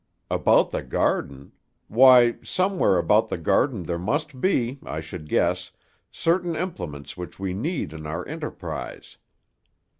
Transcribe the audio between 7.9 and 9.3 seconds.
in our enterprise."